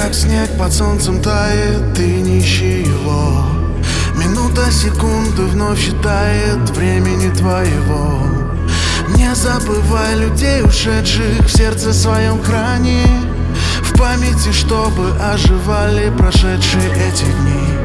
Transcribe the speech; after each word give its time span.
как 0.00 0.14
снег 0.14 0.48
под 0.56 0.72
солнцем 0.72 1.20
тает 1.20 1.94
Ты 1.94 2.06
не 2.20 2.40
ищи 2.40 2.82
его. 2.82 3.46
Минута 4.14 4.70
секунды 4.70 5.42
вновь 5.42 5.80
считает 5.80 6.70
Времени 6.70 7.34
твоего. 7.34 8.20
Не 9.16 9.34
забывай 9.34 10.14
людей 10.16 10.62
ушедших 10.62 11.46
В 11.46 11.50
сердце 11.50 11.92
своем 11.92 12.42
храни 12.42 13.02
В 13.82 13.98
памяти, 13.98 14.52
чтобы 14.52 15.10
оживали 15.20 16.10
Прошедшие 16.10 16.90
эти 17.08 17.24
дни 17.24 17.77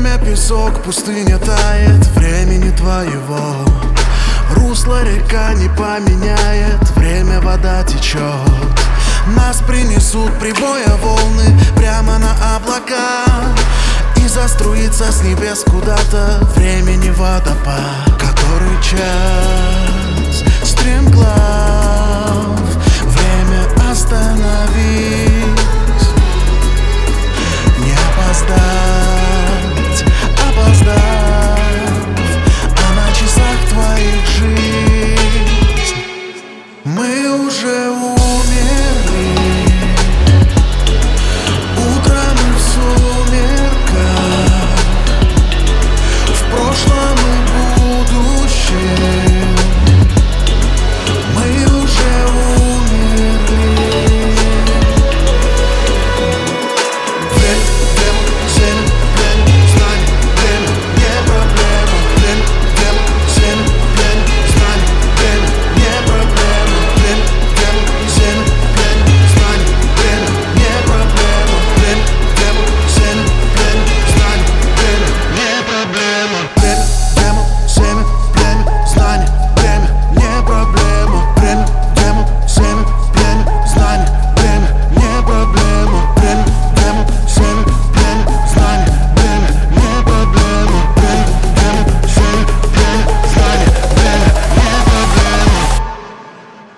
Время 0.00 0.16
песок, 0.16 0.82
пустыня 0.82 1.36
тает 1.36 2.06
Времени 2.16 2.70
твоего. 2.70 3.66
Русло 4.56 5.04
река 5.04 5.52
не 5.52 5.68
поменяет 5.68 6.80
Время 6.96 7.38
вода 7.42 7.82
течет. 7.84 8.18
Нас 9.36 9.60
принесут 9.66 10.32
прибоя 10.38 10.96
волны 11.02 11.60
Прямо 11.76 12.16
на 12.16 12.32
облака. 12.56 13.26
И 14.16 14.26
заструится 14.26 15.12
с 15.12 15.22
небес 15.22 15.64
куда-то 15.66 16.48
Времени 16.56 17.10
водопад 17.10 18.06
Который 18.18 18.82
час 18.82 19.19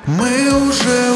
Мы 0.07 0.51
уже 0.67 1.12